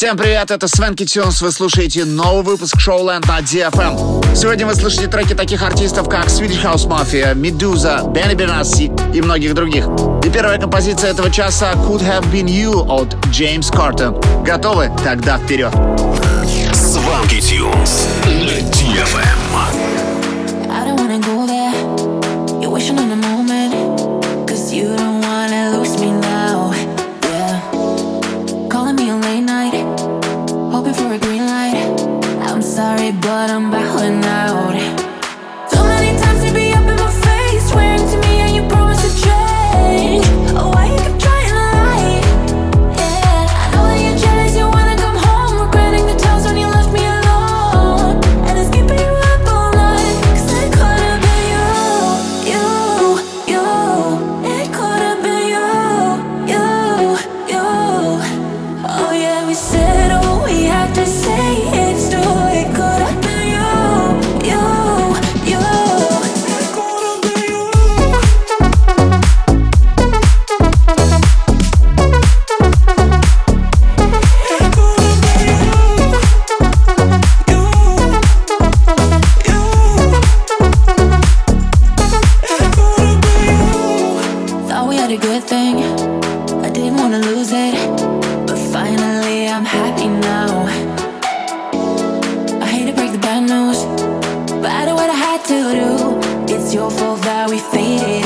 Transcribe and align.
Всем 0.00 0.16
привет, 0.16 0.50
это 0.50 0.66
Свенки 0.66 1.04
Тюнс. 1.04 1.42
Вы 1.42 1.52
слушаете 1.52 2.06
новый 2.06 2.42
выпуск 2.42 2.80
Шоуленд 2.80 3.26
на 3.28 3.40
DFM. 3.40 4.24
Эм. 4.24 4.34
Сегодня 4.34 4.66
вы 4.66 4.74
слышите 4.74 5.08
треки 5.08 5.34
таких 5.34 5.62
артистов, 5.62 6.08
как 6.08 6.28
Swedish 6.28 6.64
House 6.64 6.88
Mafia, 6.88 7.34
Medusa, 7.34 8.10
Benny 8.10 8.34
Benassi 8.34 9.14
и 9.14 9.20
многих 9.20 9.52
других. 9.52 9.84
И 10.24 10.30
первая 10.30 10.58
композиция 10.58 11.10
этого 11.10 11.30
часа 11.30 11.72
Could 11.72 12.00
Have 12.00 12.24
Been 12.32 12.46
You 12.46 12.86
от 12.88 13.14
Джеймс 13.26 13.70
Картон. 13.70 14.18
Готовы? 14.42 14.90
Тогда 15.04 15.36
вперед. 15.36 15.74
Свенки 16.72 17.42
Тюнс 17.42 18.08
на 18.24 18.58
DFM. 18.70 19.99
but 33.12 33.50
I'm 33.50 33.70
back 33.70 33.94
when 33.96 34.24
I 34.24 34.39
to 95.50 95.72
do. 95.72 96.54
It's 96.54 96.72
your 96.72 96.90
fault 96.92 97.22
that 97.22 97.50
we 97.50 97.58
faded. 97.58 98.19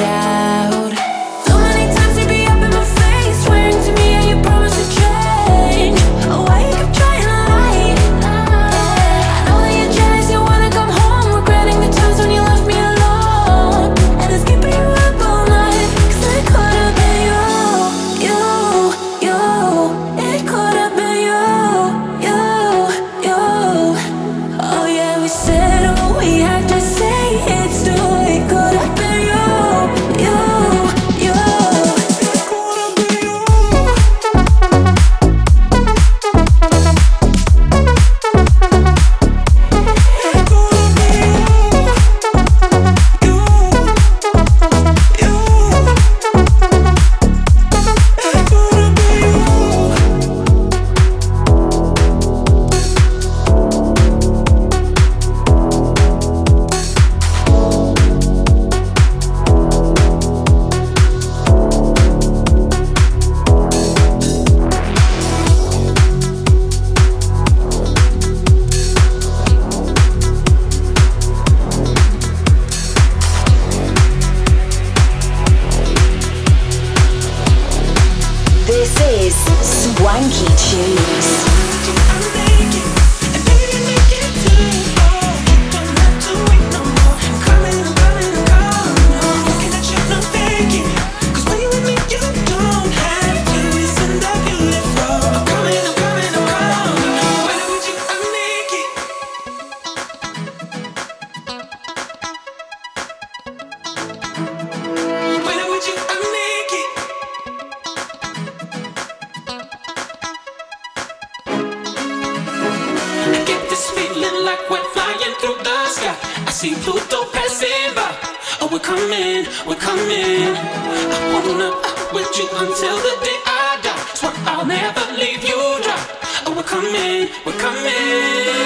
we're 119.66 119.76
coming. 119.76 120.54
I 120.54 121.40
wanna 121.46 121.70
up 121.70 122.14
with 122.14 122.30
you 122.38 122.46
until 122.62 122.96
the 123.06 123.14
day 123.24 123.38
I 123.46 123.80
die. 123.82 124.04
Swear 124.14 124.32
I'll 124.46 124.66
never 124.66 125.04
leave 125.20 125.42
you 125.42 125.60
dry. 125.84 126.00
Oh, 126.46 126.54
we're 126.56 126.62
coming, 126.62 127.28
we're 127.44 127.58
coming. 127.58 128.64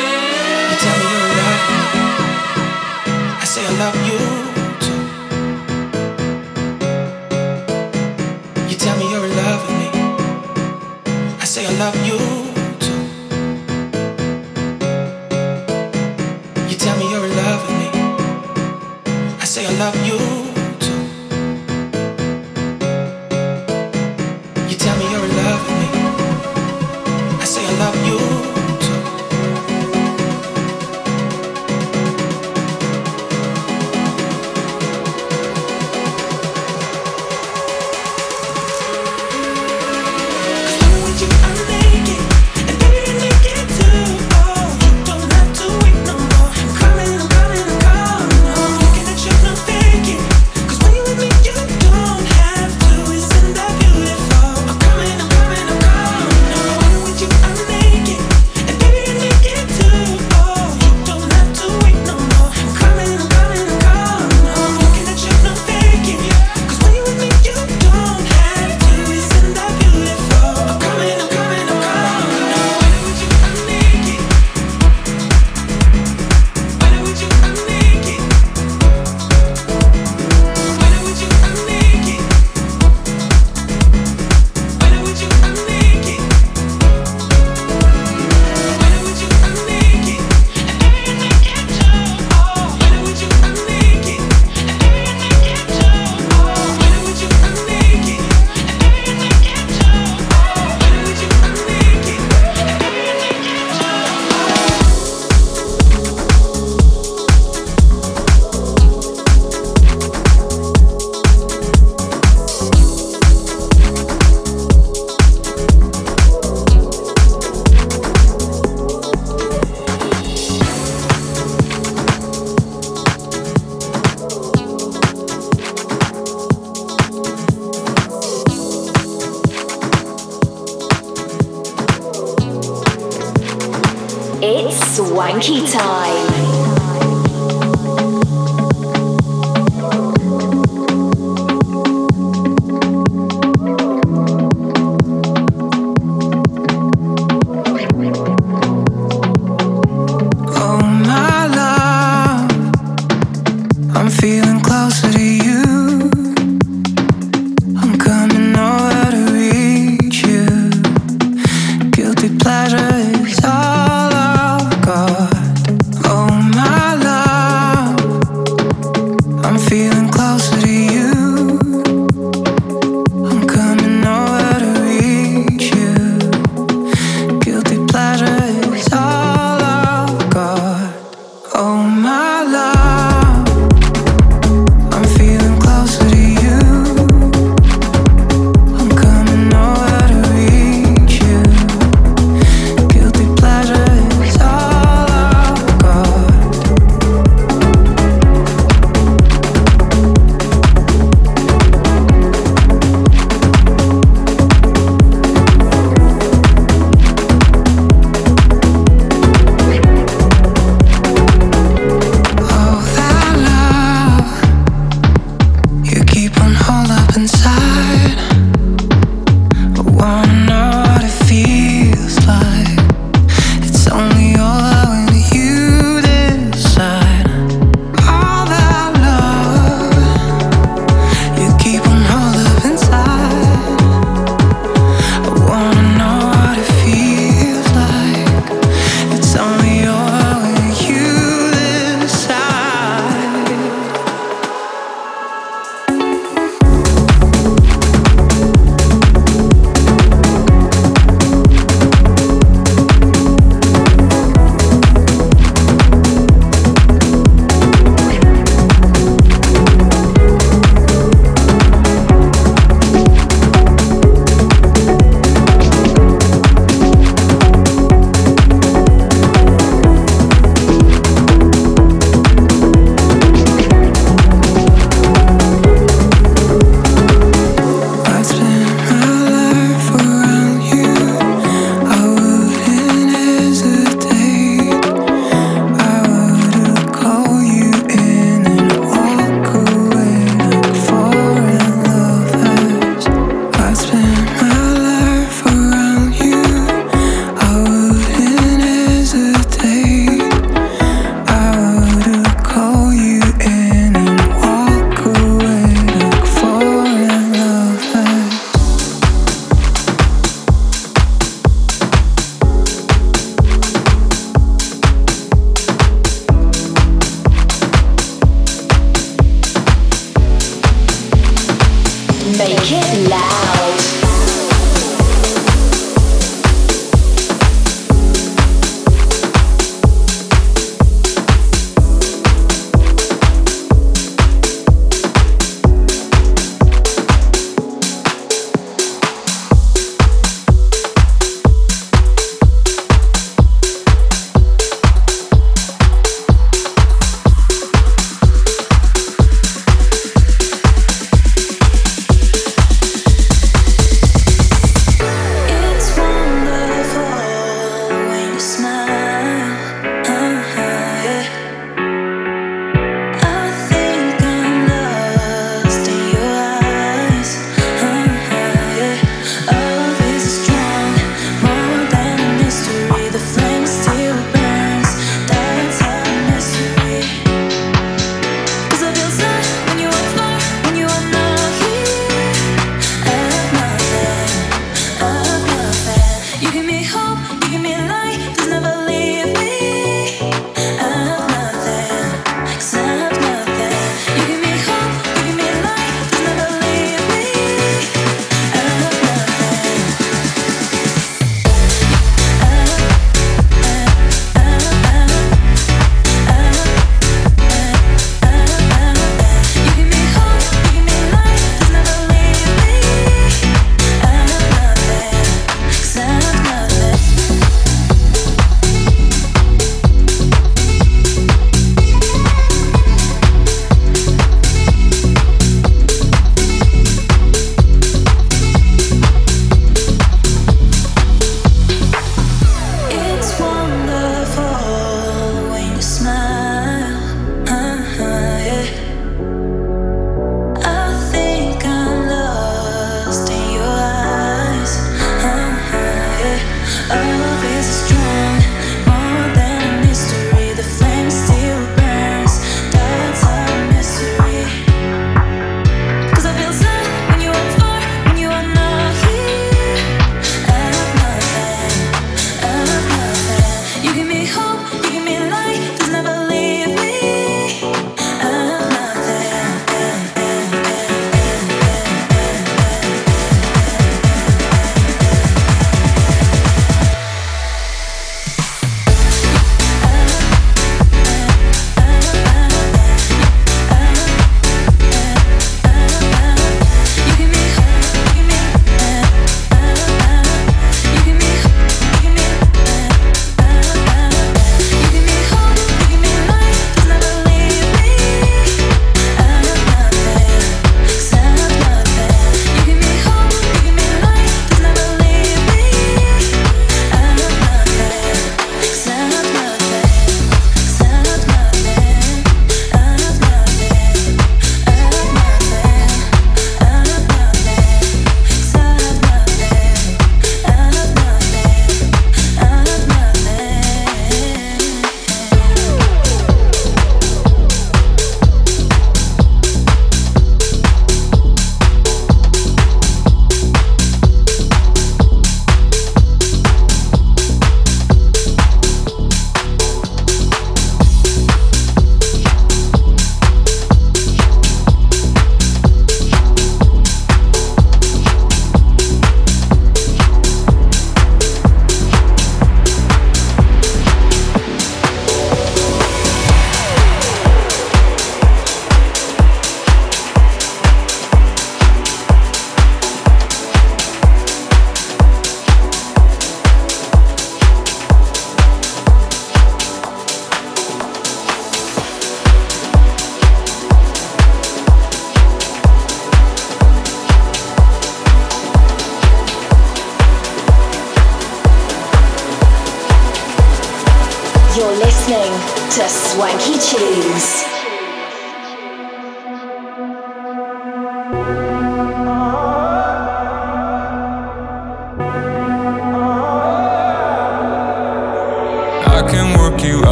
You 0.71 0.77
tell 0.84 0.99
me 1.03 1.11
you 1.19 1.31
love 1.41 1.62
me. 1.71 1.78
I 3.41 3.44
say 3.44 3.65
I 3.66 3.72
love 3.83 3.99
you. 4.09 4.58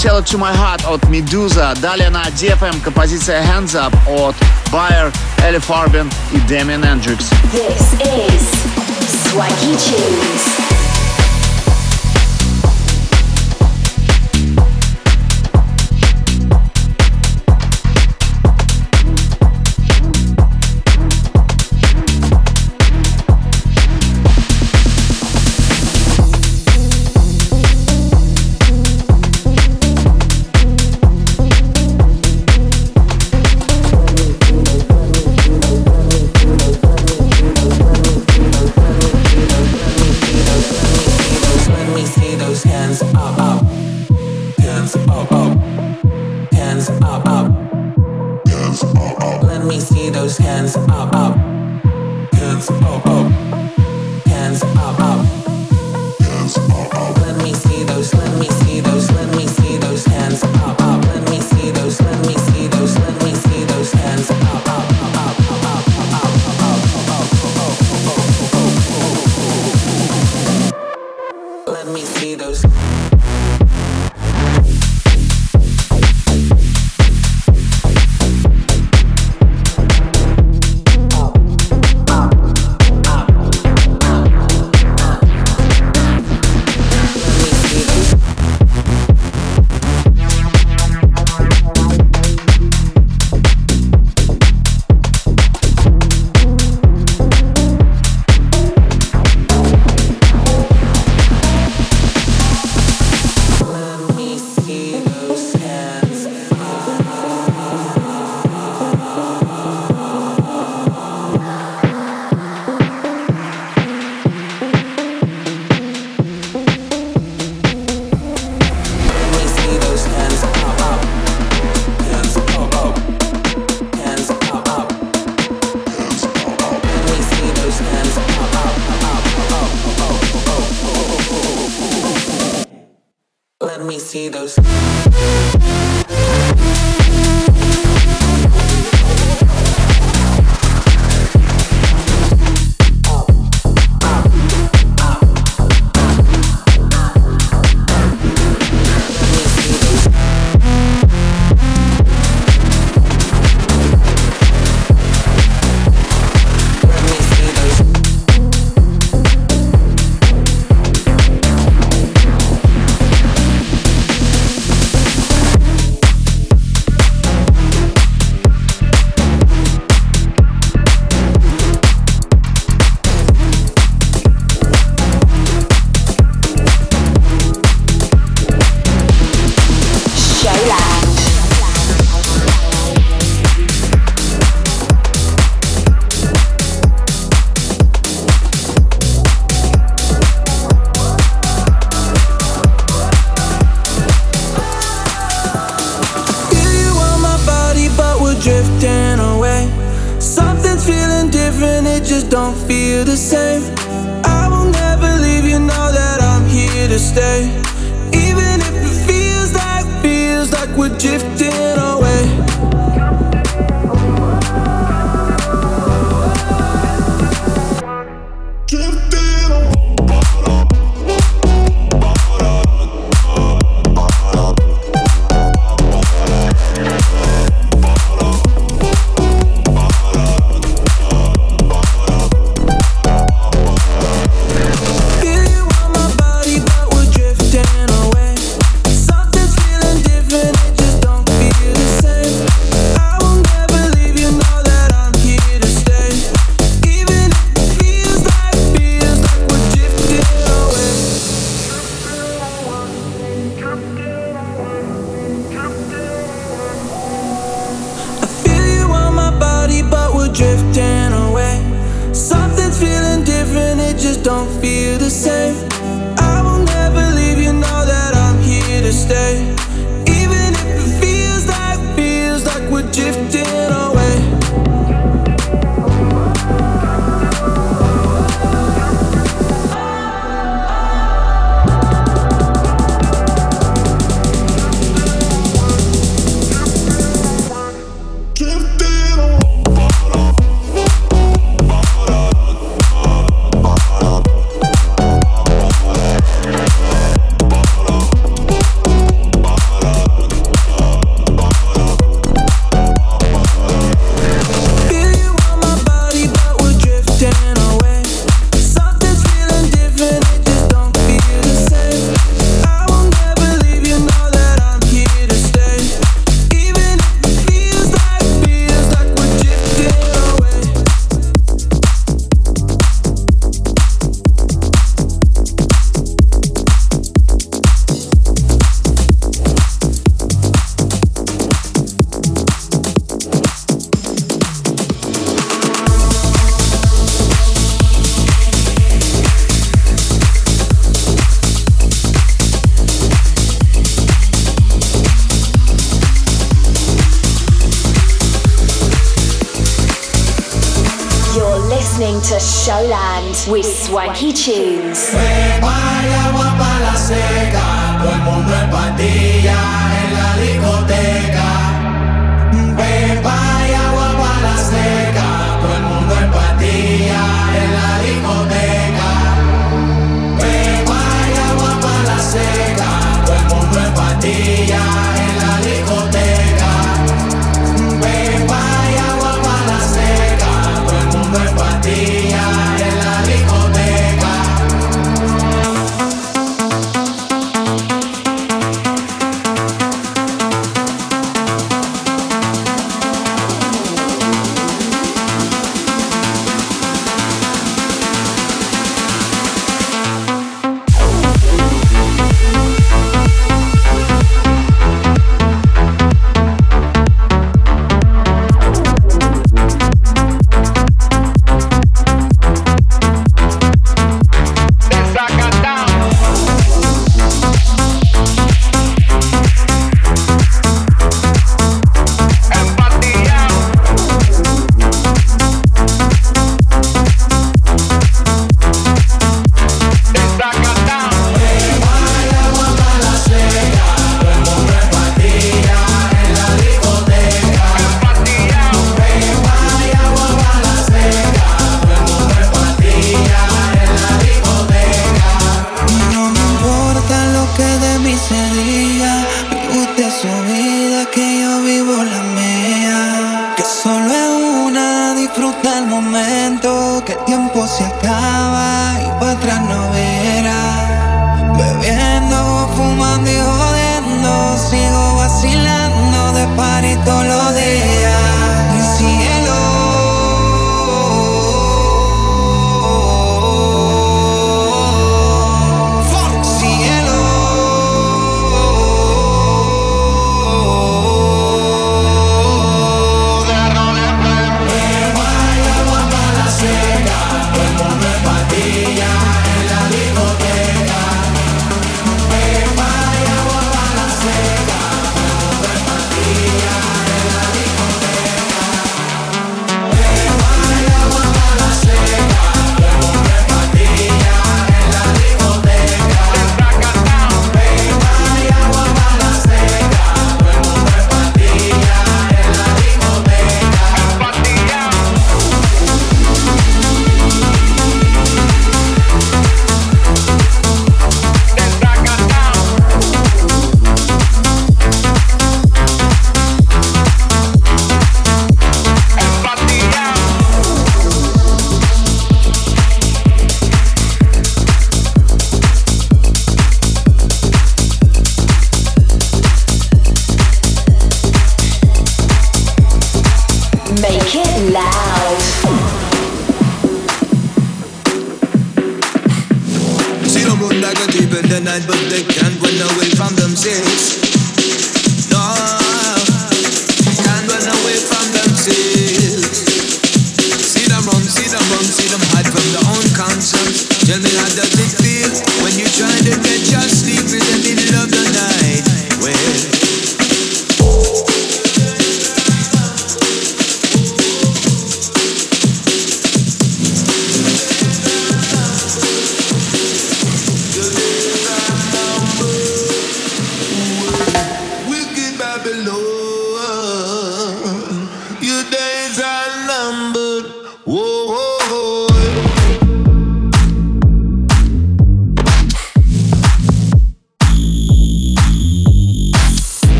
Tell 0.00 0.16
It 0.16 0.24
To 0.28 0.38
My 0.38 0.54
Heart 0.54 0.86
от 0.86 1.04
Medusa. 1.10 1.78
Далее 1.78 2.08
на 2.08 2.22
DFM 2.22 2.80
композиция 2.80 3.42
Hands 3.42 3.70
Up 3.74 3.94
от 4.08 4.34
Bayer, 4.72 5.12
Элли 5.44 5.58
Фарбин 5.58 6.10
и 6.32 6.38
Дэмин 6.38 6.82
Эндрикс. 6.82 7.28
This 7.52 8.00
is 8.00 8.40
Swaggy 9.30 9.76
Tunes. 9.76 10.59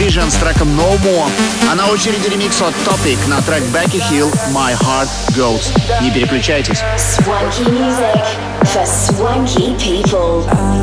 Vision 0.00 0.30
с 0.30 0.34
треком 0.36 0.68
No 0.70 0.98
More. 1.02 1.28
А 1.70 1.74
на 1.74 1.88
очереди 1.88 2.28
ремикс 2.28 2.62
от 2.62 2.72
Topic 2.86 3.28
на 3.28 3.42
трек 3.42 3.62
Becky 3.64 4.00
Hill 4.10 4.32
My 4.54 4.74
Heart 4.74 5.08
Goes. 5.36 5.70
Не 6.00 6.10
переключайтесь. 6.10 6.82
Swanky 6.96 7.68
music 7.70 8.24
for 8.64 8.86
swanky 8.86 9.76
people. 9.76 10.79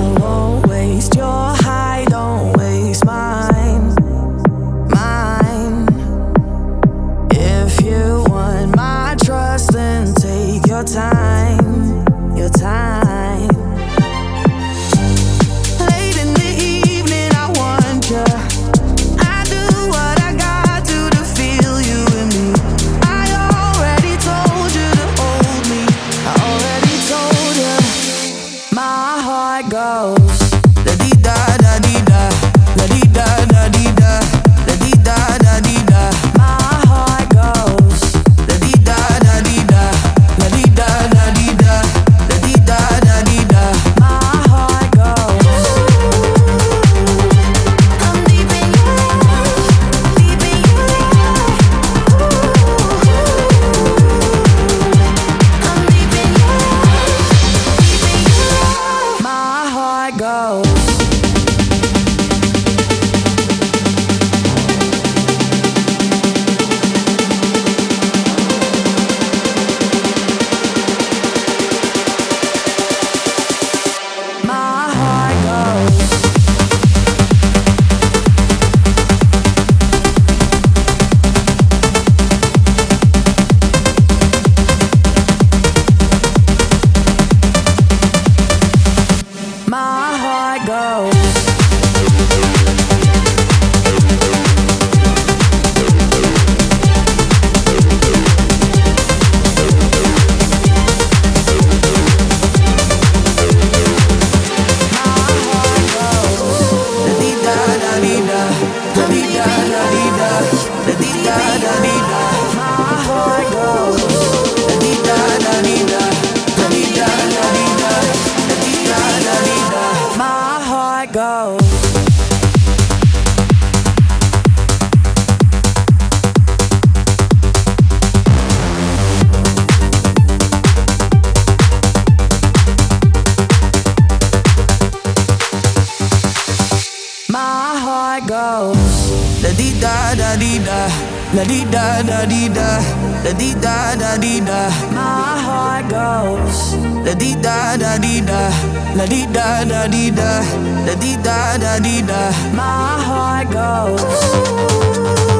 Da 147.97 148.03
di 148.03 148.21
da, 148.21 148.51
la 148.95 149.05
di 149.05 149.25
da 149.31 149.63
da 149.65 149.87
di 149.87 150.11
da, 150.11 150.41
la 150.85 150.93
di 150.93 151.17
da 151.17 151.57
da 151.57 151.79
di 151.79 152.01
da. 152.05 152.31
My 152.53 153.01
heart 153.01 153.49
goes. 153.49 155.36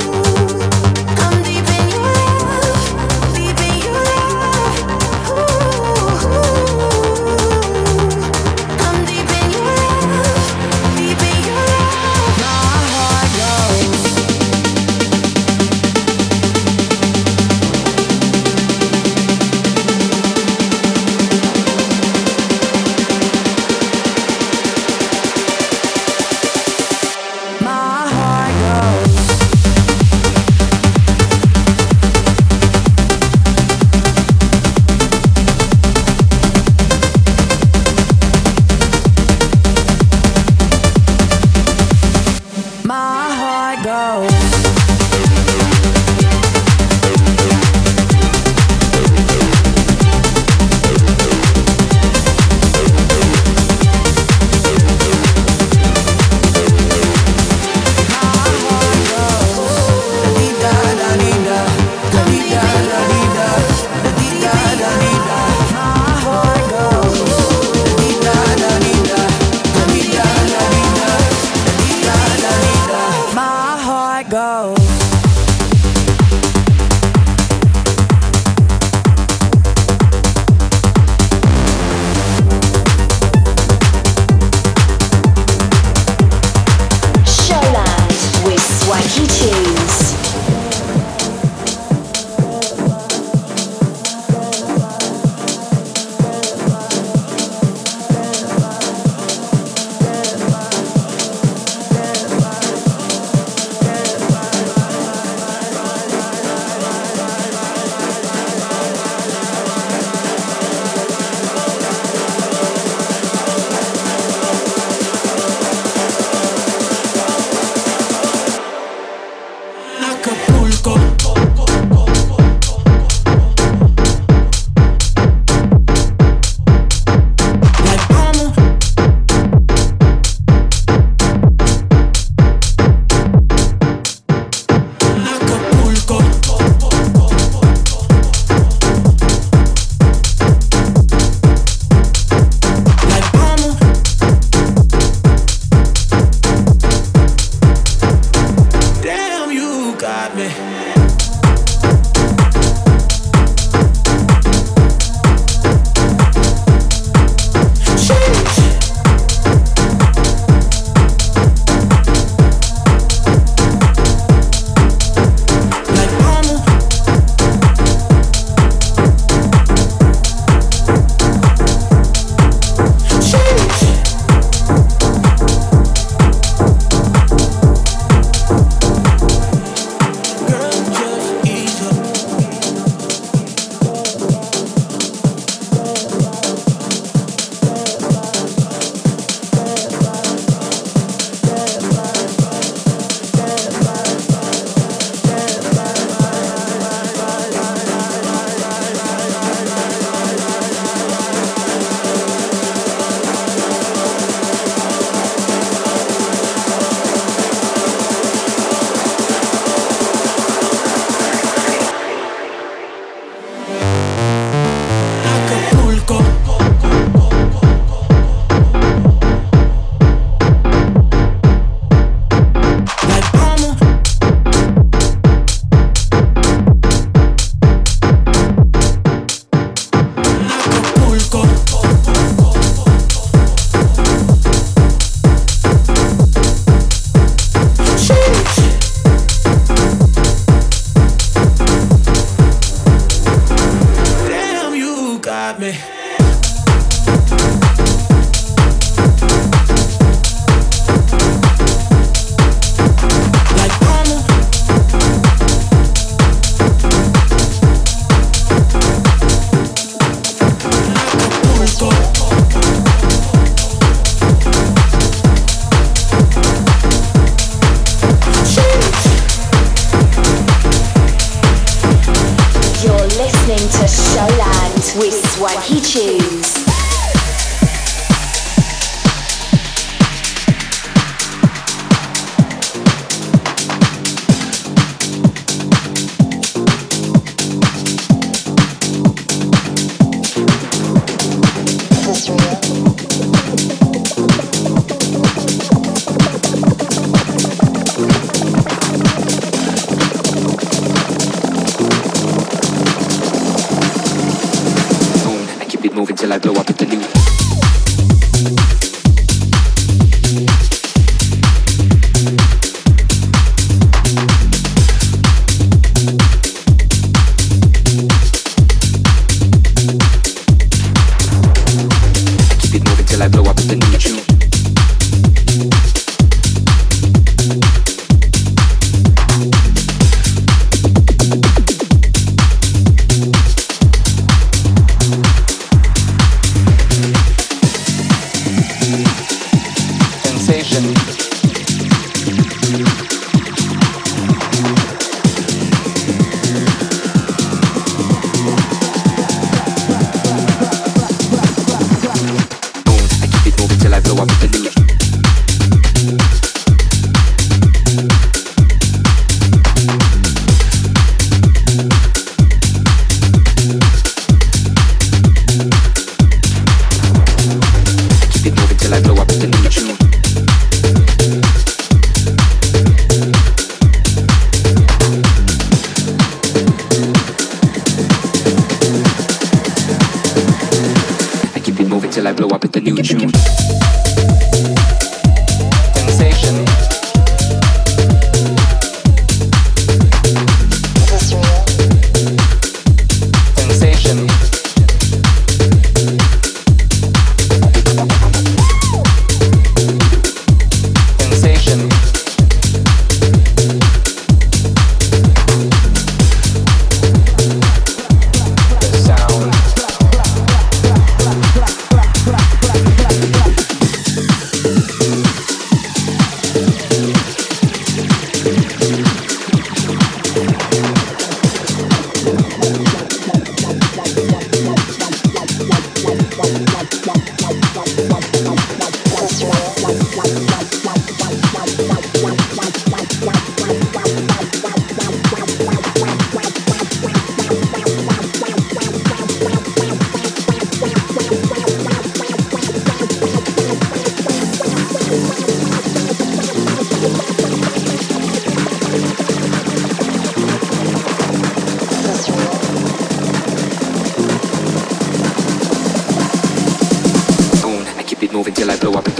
Like 458.67 458.81
the 458.81 458.91
blow 458.91 458.99
up. 458.99 459.16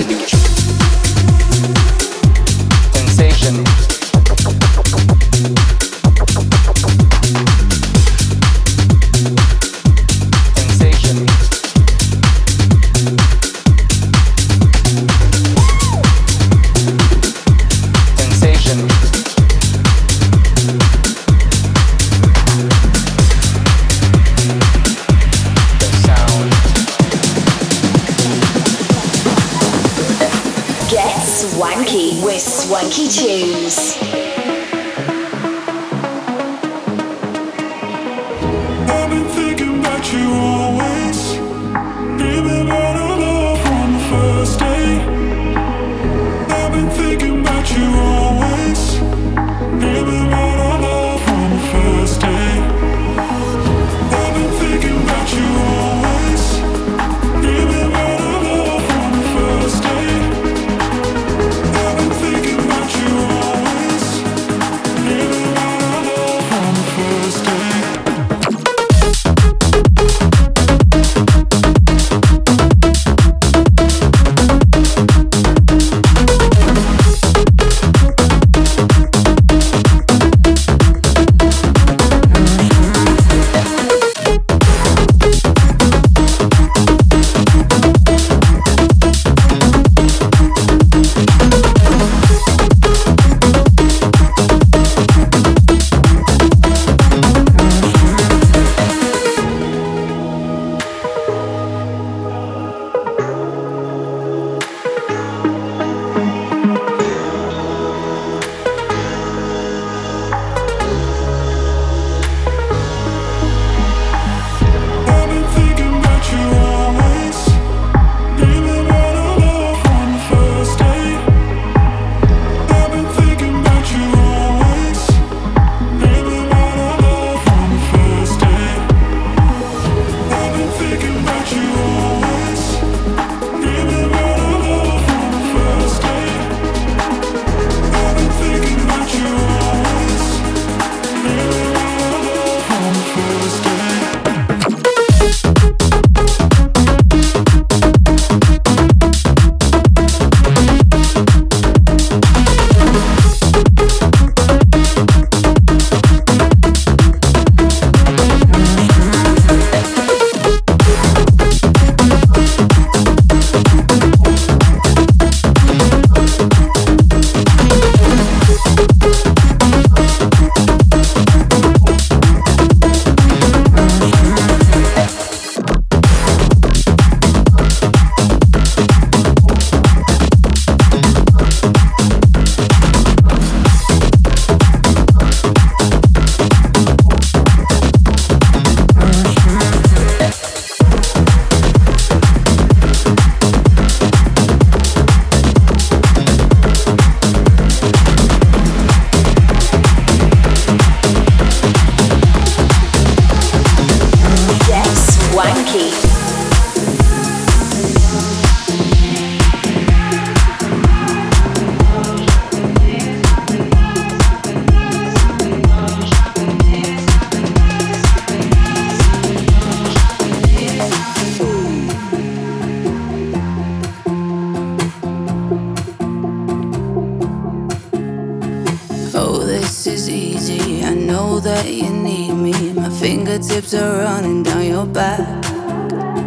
waves 233.58 233.74
are 233.74 234.04
running 234.04 234.44
down 234.44 234.64
your 234.64 234.86
back. 234.86 235.44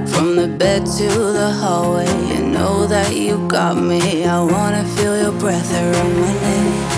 From 0.08 0.34
the 0.34 0.48
bed 0.48 0.84
to 0.98 1.08
the 1.08 1.50
hallway, 1.60 2.08
you 2.28 2.42
know 2.42 2.86
that 2.86 3.14
you 3.14 3.46
got 3.46 3.76
me. 3.76 4.24
I 4.24 4.42
wanna 4.42 4.84
feel 4.96 5.16
your 5.16 5.32
breath 5.38 5.72
around 5.72 6.20
my 6.20 6.32
neck. 6.32 6.89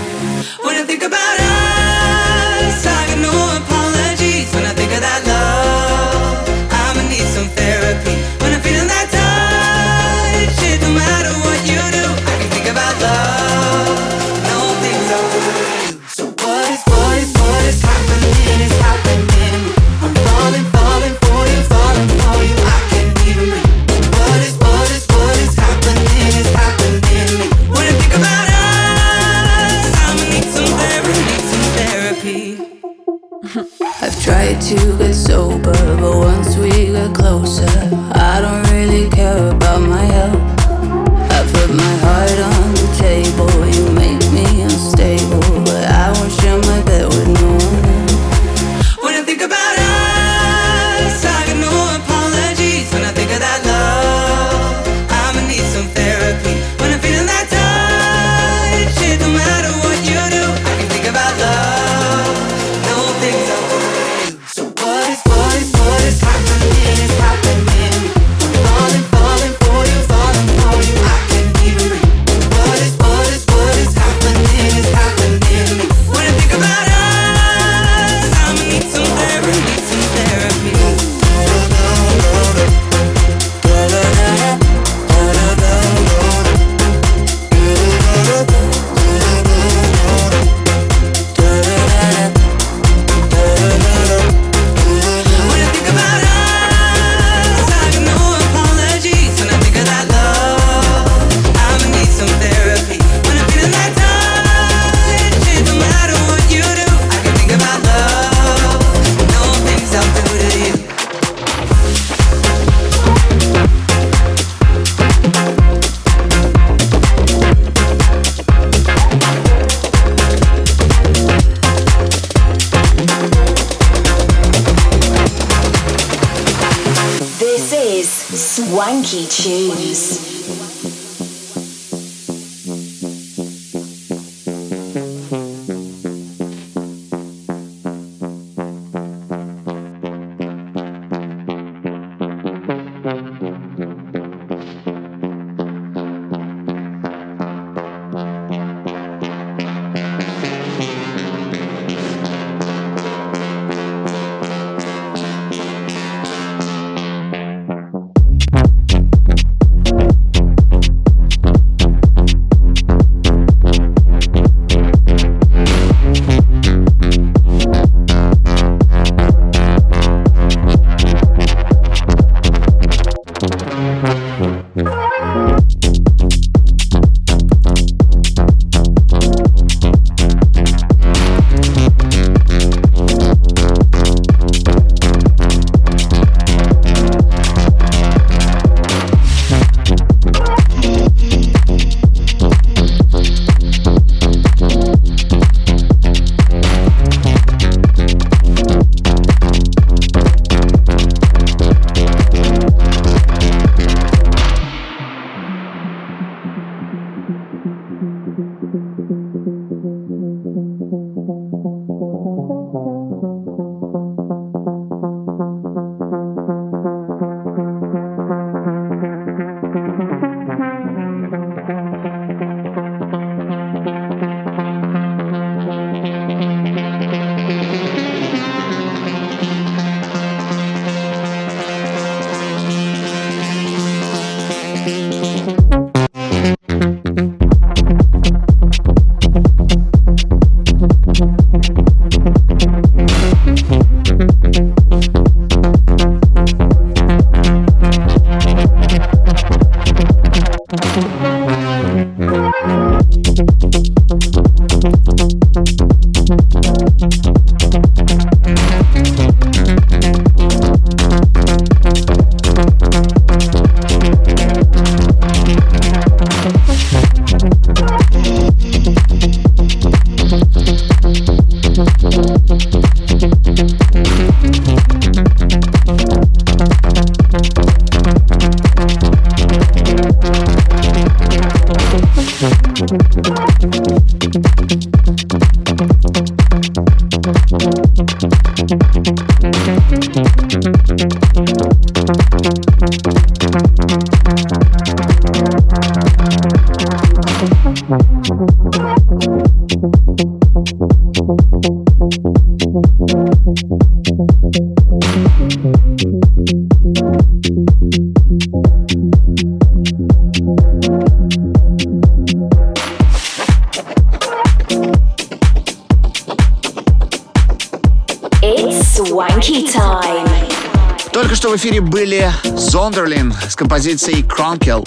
Только 321.11 321.35
что 321.35 321.49
в 321.49 321.57
эфире 321.57 321.79
были 321.79 322.33
Зондерлин 322.43 323.31
с 323.47 323.55
композицией 323.55 324.23
Кронкел. 324.23 324.83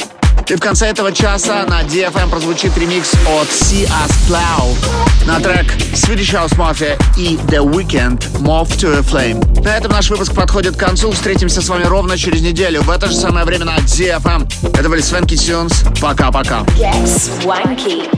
И 0.48 0.56
в 0.56 0.60
конце 0.60 0.88
этого 0.88 1.12
часа 1.12 1.64
на 1.68 1.82
DFM 1.82 2.28
прозвучит 2.28 2.76
ремикс 2.76 3.14
от 3.14 3.46
See 3.46 3.86
Us 3.86 4.10
Plow 4.28 4.76
на 5.24 5.38
трек 5.38 5.66
Swedish 5.94 6.34
House 6.34 6.56
Mafia 6.56 7.00
и 7.16 7.36
The 7.46 7.64
Weeknd 7.64 8.18
Move 8.40 8.66
to 8.76 8.98
a 8.98 9.02
Flame. 9.02 9.62
На 9.62 9.76
этом 9.76 9.92
наш 9.92 10.10
выпуск 10.10 10.34
подходит 10.34 10.74
к 10.74 10.80
концу. 10.80 11.12
Встретимся 11.12 11.62
с 11.62 11.68
вами 11.68 11.84
ровно 11.84 12.18
через 12.18 12.42
неделю 12.42 12.82
в 12.82 12.90
это 12.90 13.06
же 13.06 13.14
самое 13.14 13.46
время 13.46 13.66
на 13.66 13.76
DFM. 13.78 14.76
Это 14.76 14.88
были 14.88 15.00
Свенки 15.00 15.36
Тюнс. 15.36 15.84
Пока-пока. 16.00 16.62
Get 16.76 17.04
swanky. 17.04 18.10